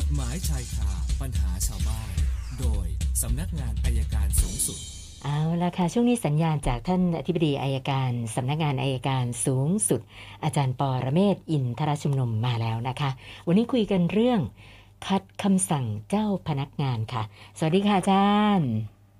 [0.00, 2.10] กฎหมายชายคาปัญหาชาวบ้าน
[2.60, 2.86] โดย
[3.22, 4.78] สำนักงานอายการสูงสุด
[5.24, 10.00] เอาละค่ะ ช่วงนี้สัญญาณจากท่านอธิบดีอายการสำนักงานอายการสูงสุด
[10.44, 13.10] อาจารย์ปอระเมศวร์อินทรชุมนุมมาแล้วนะคะ
[13.46, 14.40] วันนี้คุยกันเรื่อง
[15.06, 17.22] คัดคำสั่งเจ้าพนักงานค่ะ
[17.58, 18.70] สวัสดีค่ะอาจารย์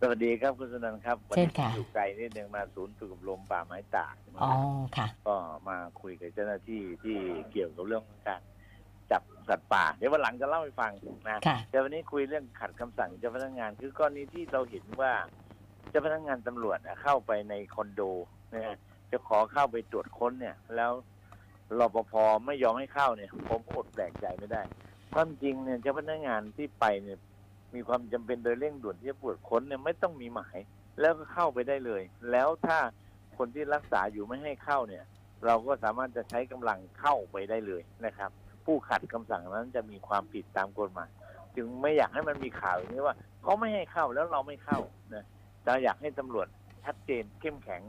[0.01, 4.53] สวัสดีครับคุณสนันท์ครับวันเช่นนี้ค่ะอยู่ไกลนิดนึงมาศูนย์ฝึกอบรมป่าไม้ตากอ๋อ
[4.97, 5.37] ค่ะ ก็
[5.69, 7.17] มาคุยกับเจ้าหน้าที่ที่
[7.53, 8.54] เกี่ยวกับเรื่องของการจับ
[9.49, 10.93] สัตว์ป่า เดี๋ยววันหลังจะเล่าให้ฟัง
[11.27, 15.13] นะค่ะแต่วันนี้คุยเรื่องขัดคำสั่งเจ้าพนักงาน คือกรณีที่เราเห็นว่า
[15.91, 18.01] เจ้าพนักงานตำรวจน่ะเข้าไปในคอนโด
[18.55, 18.77] นะฮะ
[19.11, 20.93] จะขอเข้าไปตรวจค้นเนี่ย แล้ว
[21.79, 22.13] รปภ
[22.47, 24.63] ไม่ยอมให้เข้าเนี่ย ผมอดแปลกใจไม่ได้
[25.15, 27.19] ความจริงเนี่ยเจ้าพนักงานที่ไปเนี่ย
[27.75, 30.59] มีความจำเป็นโดยเร่งด่วนที่จะตรวจค้นเนี่ยไม่ต้องมีหมาย
[31.01, 32.79] แล้วก็เข้าไปได้เลย แล้วถ้า
[33.39, 35.05] คนที่รักษาอยู่ไม่ให้เข้าเนี่ย
[35.47, 38.31] เราก็สามารถจะใช้กำลังเข้าไปได้เลยนะครับ
[38.65, 41.11] ผู้ขัดคำสั่งนั้นจะมีความผิดตามกฎหมาย
[41.57, 44.79] จึงไม่อยากให้มันมีข่าวอย่างนี้ว่าเขาไม่ให้เข้าแล้วเราไม่เข้า
[45.15, 45.25] นะ
[45.65, 46.47] เราอยากให้ตำรวจ
[46.85, 47.83] ชัดเจนเข้มแข็ง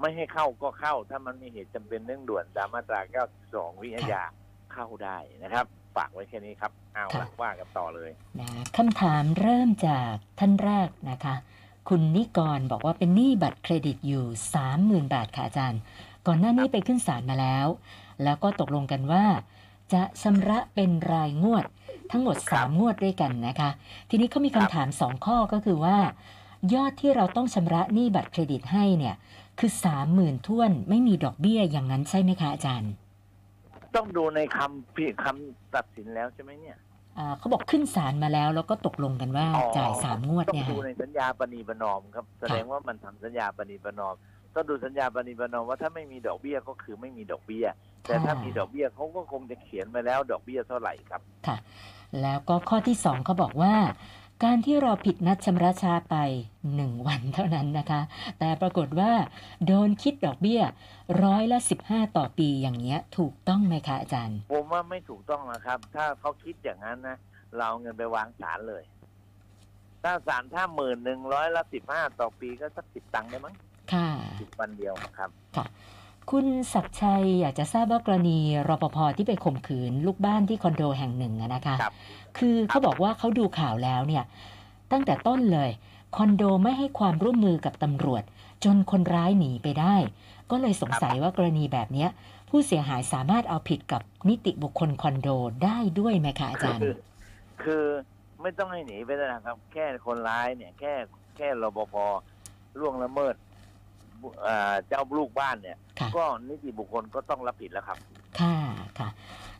[0.00, 3.00] ไม่ให้เข้าก็เข้า ถ้ามันมีเหตุจำเป็นเร่งด่วนตามมาตรา
[3.40, 4.22] 92วิทยา
[4.72, 11.34] เข้าได้นะครับฝากไว้แค่นี้ครับเอาละว่ากันต่อเลยนะคำถามเริ่มจากท่านแรกนะคะ
[11.88, 14.24] คุณนิกรบอกว่าเป็นหนี้บัตรเครดิตอยู่
[14.68, 15.80] 30,000 บาทค่ะอาจารย์
[16.26, 17.66] ก่อนหน้านี้ไปขึ้นศาลมาแล้ว
[18.24, 19.24] แล้วก็ตกลงกันว่า
[19.92, 21.64] จะชำระเป็นรายงวด
[22.10, 23.70] ทั้งหมดครับ3งวดด้วยกันนะคะ
[24.10, 25.96] ทีนี้เขามีคำถาม 2 ข้อก็คือว่า
[26.74, 29.14] ยอดที่เราต้องชำระหนี้บัตรเครดิตให้เนี่ย
[29.58, 29.70] คือ
[30.08, 32.92] 30,000ท้วนไม่มีดอกเบี้ยอย่างนั้นใช่ไหมคะอาจารย์
[33.96, 36.76] ต้องดูในคำพิคำตัดสินแล้วใช่ไหมเนี่ย
[37.18, 44.14] อ่าเขาบอกขึ้นศาลมาแล้วแล้วก็ตกลงกันว่าอ๋อจ่ายสามงวดต้องเนี่ยดูค่ะในสัญญาปณีประนอมครับ แสดงว่ามันทำสัญญาปณีประนอม
[44.54, 47.66] ต้องดูสัญญาปณีประนอมว่าถ้าไม่มีดอกเบี้ยก็คือไม่มีดอกเบี้ย
[48.06, 51.56] แต่ถ้ามีดอกเบี้ยเขาก็คงจะเขียนไปแล้วดอกเบี้ยเท่าไหร่ครับค่ะ
[52.22, 53.74] แล้วก็ข้อที่สองเขาบอกว่า
[54.44, 56.16] การที่เราผิดนัดชำระช้าไป
[56.74, 58.00] หนึ่งวันเท่านั้นนะคะ
[58.38, 59.12] แต่ปรากฏว่า
[59.66, 60.60] โดนคิดดอกเบี้ย
[61.24, 67.16] ร้อยละสิบห้าต่อปีอย่างเงี้ย ถูกต้องไหมคะอาจารย์ ผมว่าไม่ถูกต้องนะครับ ถ้าเขาคิดอย่างนั้นนะ
[67.56, 68.82] เราเอาเงินไปวางศาลเลย
[70.02, 73.54] ถ้าศาลถ้าหมื่นหนึ่งร้อยละสิบห้าต่อปีก็สักสิบตังค์ได้มั้ง
[73.92, 74.08] ค่ะ
[74.42, 75.30] สิบวันเดียวครับ
[76.30, 78.38] คุณศักดิ์ชัยอยากจะทราบว่ากรณี
[78.68, 81.92] รปภที่ไปข่มขืนลูกบ้านที่คอนโดแห่งหนึ่งอะนะคะครับ
[82.38, 84.24] คือเขาบอกว่าเขาดูข่าวแล้วเนี่ย
[84.92, 85.70] ตั้งแต่ต้นเลย
[86.16, 88.22] คอนโดไม่ให้ความร่วมมือกับตำรวจ
[88.64, 89.96] จนคนร้ายหนีไปได้
[90.50, 92.08] ก็เลยสงสัยว่ากรณีแบบเนี้ย
[92.48, 95.28] ผู้เสียหายสามารถเอาผิดกับนิติบุคคลคอนโด
[95.64, 96.94] ได้ด้วยไหมคะอาจารย์ คือ
[97.62, 97.84] คือ
[98.42, 100.92] ไม่ต้องให้หนีไปแล้วนะครับ แค่คนร้ายเนี่ย แค่
[101.36, 101.94] แค่รปภ
[102.78, 103.47] ล่วงละเมิดบุ
[104.42, 107.98] เอ่อเจ้าลูกบ้านเนี่ยค่ะก็นิติบุคคลก็ต้องรับผิดแล้วครับ
[108.40, 108.56] ค่ะ
[108.98, 109.08] ค่ะ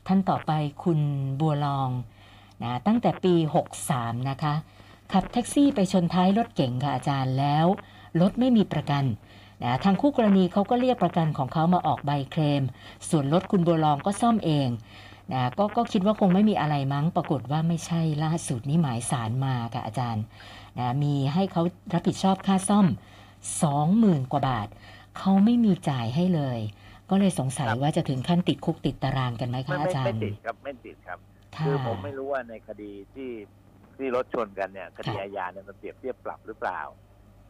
[0.07, 0.53] ท่านต่อไป
[0.85, 1.01] คุณ
[1.41, 1.91] บัวลอง
[2.63, 3.35] นะตั้งแต่ปี
[3.81, 4.55] 63 นะคะ
[5.13, 7.67] ขับแท็กซี่ไปชนท้ายรถเก๋งค่ะอาจารย์แล้ว
[8.21, 9.05] รถไม่มีประกัน
[9.63, 12.63] นะทางคู่กรณีเขาก็เรียกประกันของเขามาออกใบเคลม
[13.09, 14.69] ส่วนรถคุณบัวลองก็ซ่อมเอง
[15.33, 20.25] นะก็ก็คิดว่าคงไม่มีอะไรมั้งปรากฏว่าไม่ใช่ล่าสุดนี่หมายสารมาค่ะอาจารย์
[20.79, 22.87] นะมีให้เขารับผิดชอบค่าซ่อม
[23.47, 24.69] 20,000 กว่าบาท
[25.19, 26.59] เขาไม่มีจ่ายให้เลย
[27.11, 31.19] ก็เลยสงสัยครับว่าจะถึงขั้นติดคุกติดตารางกันไหมไม่คะอาไม่จารไม่ย์ติดครับไม่ติดครับ
[31.57, 33.31] ค่ะคือผมไม่รู้ว่าในคดีที่
[33.97, 36.81] ที่รถชนกันเนี่ยคดีค่ะอาญาเนี่ยมันเปรียบเทียบปรับหรือเปล่า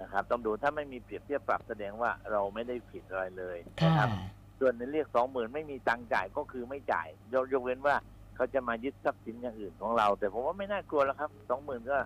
[0.02, 4.08] นะครับต้องดูถ้าไม่มีเปรียบเทียบปรับแสดงว่าเราไม่ได้ผิดอะไรเลยค่ะนะครับ
[4.60, 7.96] ส่วนในเรียกสองหมื่นไม่มีตังค์จ่ายก็คือไม่จ่ายยกยกเว้นว่า
[8.36, 11.96] เขาจะมายึดทรัพย์สินอย่างอื่นของเรา แต่ผมว่าไม่น่ากลัวแล้วครับสองหมื่นก็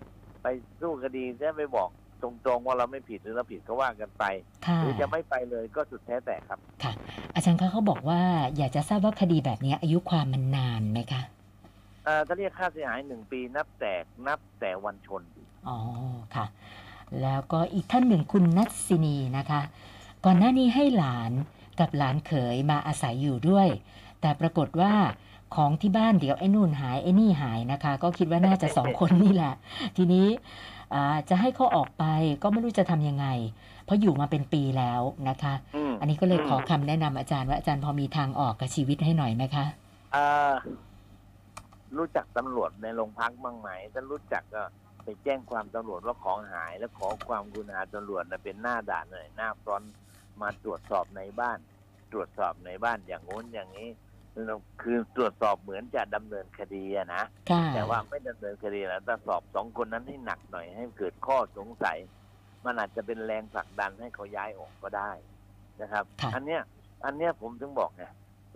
[0.42, 0.46] ไป
[0.80, 1.88] สู้คดีจะไปบอก
[2.22, 4.24] ตรงๆว่าเราไม่ผิดหรือเราผิดก็ว่ากันไป
[4.66, 6.92] ค่ะหรือจะไม่ไปเลยก็สุดแท้แต่ครับค่ะ
[7.34, 8.20] อาจารย์คะเขาบอกว่า
[8.56, 11.22] อยากจะทราบว่าคดีแบบนี้อายุความมันนานไหมคะ
[12.04, 13.94] เอ่อถ้าเรียกค่าเสียหายหนึ่งปีนับแต่
[14.26, 15.22] นับแต่วันชน
[15.68, 15.78] อ๋อ
[16.34, 16.46] ค่ะ
[17.22, 19.60] แล้วก็อีกท่านหนึ่งคุณนัทสินีนะคะ
[20.24, 21.32] ก่อนหน้านี้ให้หลาน
[21.80, 23.68] กับหลานเขยมาอาศัยอยู่ด้วย
[24.20, 24.92] แต่ปรากฏว่า
[25.54, 29.54] ของที่บ้านเดี๋ยวไอ้นู่นหายไอ้นี่หายนะคะ ก็คิดว่าน่าจะสองคนนี่แหละ
[29.96, 30.26] ทีนี้
[30.81, 30.81] อ่า
[31.28, 32.04] จะให้เขาออกไป
[32.42, 33.26] ก็ไม่รู้จะทำยังไง
[33.84, 39.66] เพราะอยู่มาเป็นปีแล้วนะคะอืมอันนี้ก็เลยขอคำแนะนำอาจารย์ว่าอาจารย์พอมีทางออกกับชีวิตให้หน่อยไหมคะ
[40.12, 40.52] เอ่อ
[41.96, 44.62] รู้จักตำรวจในโรงพักบ้างไหมถ้ารู้จักก็
[45.04, 49.94] ไปแจ้งความตำรวจว่าของหายแล้วขอความกรุณาตำรวจนะเป็นหน้าด่านหน่อยหน้าฟรอนต์
[50.40, 51.58] มาตรวจสอบในบ้าน
[52.12, 53.88] ตรวจสอบในบ้านอย่างโน้นอย่างนี้
[54.82, 61.98] คือตรวจสอบเหมือนจะดำเนินคดีอะนะค่ะแต่ว่าไม่ดำเนินคดีแล้วแต่สอบสองคนนั้นให้หนักหน่อยให้เกิดข้อสงสัย
[62.64, 65.10] มันอาจจะเป็นแรงผลักดันให้เขาย้ายออกก็ได้
[65.80, 66.60] นะครับค่ะอันเนี้ย
[67.04, 68.04] อันเนี้ยผมถึงบอกไง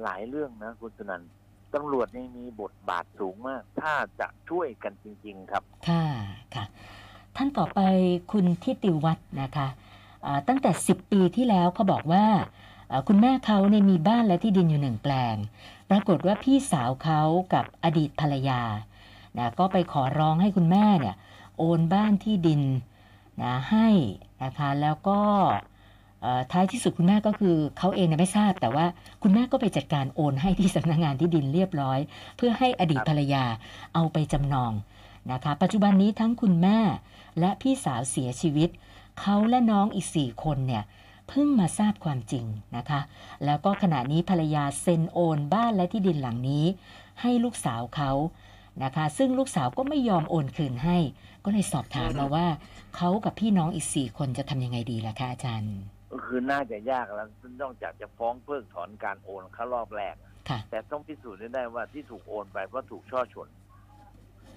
[0.03, 1.25] หลายเรื่องนะคุณสนันต
[1.75, 6.05] ตำรวจนี่มีบทบาทสูงมาก ถ้าจะช่วยกันจริง ๆ ครับ ค่ะ
[6.55, 6.65] ค่ะ
[7.37, 7.81] ท่านต่อไป
[8.33, 9.69] คุณทิติวัฒน์นะคะ
[10.25, 12.49] อ่าตั้งแต่ 10 ปีที่แล้วเขาบอกว่าอ่า
[13.09, 15.37] คุณแม่เขาเนี่ยมีบ้านและที่ดินอยู่หนึ่งแปลง
[15.91, 17.23] ปรากฏว่าพี่สาวเขา
[17.55, 18.63] กับอดีตภรรยา
[19.39, 21.17] นะก็ไปขอร้องให้คุณแม่เนี่ย
[21.59, 22.63] โอนบ้านที่ดิน
[23.43, 23.89] นะให้
[24.45, 25.21] นะคะแล้วก็
[26.53, 28.87] ท้ายที่สุดคุณแม่ก็คือเขาเองเนี่ยไม่ทราบ แต่ว่า
[29.23, 31.99] คุณแม่ก็ไปจัดการโอนให้ที่สำนักงานที่ดินเรียบร้อย
[32.37, 33.45] เพื่อให้อดีตภรรยา
[33.95, 34.73] เอาไปจำนอง
[35.33, 36.79] นะคะปัจจุบันนี้ทั้งคุณแม่
[37.41, 38.69] และพี่สาวเสียชีวิต
[39.21, 40.85] เขาและน้องอีกสี่คนเนี่ย
[41.29, 42.45] เพิ่งมาทราบความจริง
[42.77, 43.01] นะคะ
[43.45, 46.65] แล้วก็ขณะนี้ภรรยาเซ็นโอนบ้านและที่ดินหลังนี้
[47.23, 48.13] ให้ลูกสาวเขา
[48.85, 50.97] นะคะ ซึ่งลูกสาวก็ไม่ยอมโอนคืนให้
[51.45, 52.47] ก็เลยสอบถามมาว่า
[52.97, 55.77] เขากับพี่น้องอีกสี่คนจะทำยังไงดีล่ะคะอาจารย์
[56.13, 57.29] ก็คือน่าจะยากแล้ว
[57.63, 60.15] นอกจากจะฟ้องเพิกถอนการโอนเข้ารอบแรก
[60.49, 63.49] ค่ะ แต่ต้องพิสูจน์ให้ได้ว่าที่ถูกโอนไปเพราะถูกช่อฉน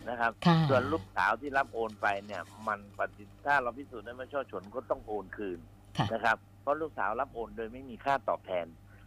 [0.10, 5.60] นะครับ ค่ะ ส่วนลูกสาวที่รับโอนไปเนี่ย มันปฏิถ้าเราพิสูจน์ได้ว่าช่อฉนก็ต้องโอนคืน
[5.98, 8.66] ค่ะ นะครับเพ ราะลูกสาวรับโอนโดยไม่มีค่าตอบแทน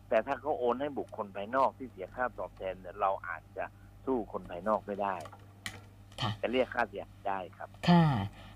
[0.09, 3.65] แต่ถ้าเขาโอนให้บุคคลภายนอกที่เสียค่าตอบแทนเนี่ยเราอาจจะ
[4.05, 5.17] สู้คนภายนอกไม่ได้
[6.21, 8.05] ค่ะจะเรียกค่าเสียหายได้ครับ ค่ะ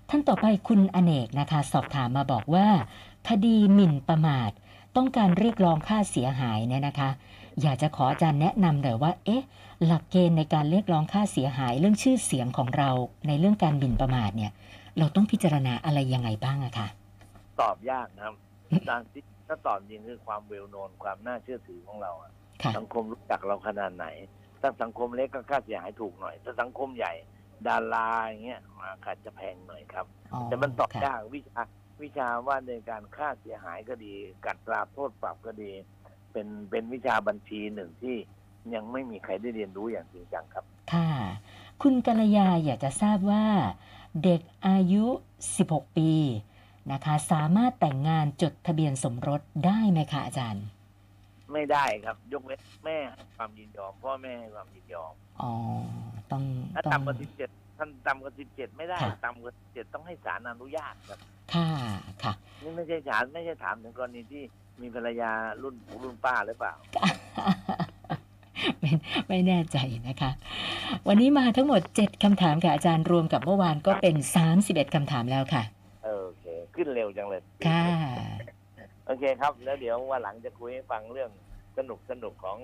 [0.09, 2.67] ท่านต่อไปคุณอเนกนะคะ สอบถามมาบอกว่า
[3.29, 4.51] คดีหมิ่นประมาท
[4.95, 7.09] ต้องการเรียกร้องค่าเสียหายเนี่ยนะคะ
[7.61, 9.43] อยากจะขออาจารย์แนะนำหน่อยว่า เอ๊ะ
[9.85, 12.89] หลักเกณฑ์ในการเรียกร้องค่าเสียหายเรื่องชื่อเสียงของเรา
[13.27, 14.51] ในเรื่องการหมิ่นประมาทเนี่ย
[14.97, 16.87] เราต้องพิจารณาอะไรยังไงบ้างอะคะ
[17.61, 18.35] ตอบยากนะครับ
[18.89, 22.31] ตามที่ถ้าตอบจริงคือความเวลโนนความน่าเชื่อถือของเราอะ
[22.61, 24.07] ค่ะสังคมรู้จักเราขนาดไหน
[24.61, 27.13] ถ้าสังคมเล็กก็ค่าเสียหายถูกหน่อย ถ้าสังคมใหญ่
[27.67, 28.61] ดาราอย่างเงี้ย
[29.05, 30.05] อาจจะแพงหน่อยครับ
[30.45, 31.63] แต่มันตอบค่ะยากวิชา
[32.03, 34.13] วิชาว่าในการค่าเสียหายก็ดี
[34.45, 35.71] กัดตราโทษปรับก็ดี
[36.31, 38.15] เป็นเป็นวิชาบัญชีหนึ่งที่
[38.73, 41.09] ยังไม่มีใครได้เรียนรู้อย่างจริงจังครับ ค่ะ
[41.81, 43.45] คุณกัลยาอยากจะทราบว่า
[44.23, 45.05] เด็กอายุ
[45.51, 46.11] 16 ปี
[46.91, 50.65] นะคะ สามารถแต่งงานจดทะเบียนสมรสได้ไหมคะอาจารย์
[51.53, 55.51] ไม่ได้ครับ ยกเว้นแม่ให้ความยินยอมพ่อแม่ให้ความยินยอมอ๋อ
[56.31, 56.43] ต้อง
[56.75, 61.19] ถ้าต้องต่ำกว่าสิบเจ็ดท่านต่ำกว่าสิบเจ็ดไม่ได้ค่ะต่ำกว่าสิบเจ็ดต้องให้ศาลอนุญาตครับ
[61.53, 61.69] ค่ะ
[62.23, 64.43] ค่ะนี่ไม่ใช่ถามไม่ใช่ถามถึงกรณีที่
[64.81, 65.31] มีภรรยา
[65.61, 66.73] รุ่นรุ่นป้าหรือเปล่า
[68.79, 68.91] ไม่
[69.27, 70.31] ไม่แน่ใจนะคะ
[71.07, 74.15] วันนี้มาทั้งหมด 7คำถามค่ะอาจารย์รวมกับเมื่อวานก็เป็น
[74.55, 75.63] 31คำถามแล้วค่ะ
[77.07, 77.83] วจังเลยค่ะ
[79.05, 81.31] โอเคครับ แล้วเดี๋ยววันหลังจะคุยให้ฟังเรื่อง
[81.77, 82.57] สนุกสนุกของ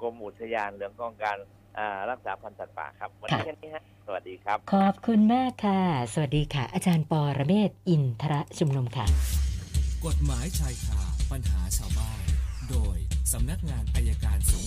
[0.00, 1.38] กรมอุทยานเรื่องของการ
[1.78, 5.82] อ่ารักษาพันธุ์สัตว์ป่าครับ วันนี้ค่ะแค่นี้ฮะสวัสดีครับ ขอบคุณมากค่ะ
[6.12, 9.06] สวัสดีค่ะ อาจารย์ปอระเมศวร์อินทรชุมนุมค่ะ
[10.06, 11.00] กฎหมายชายคา
[11.30, 12.18] ปัญหาชาวบ้าน
[12.70, 12.98] โดย
[13.32, 14.62] สำนักงานอัยการสูง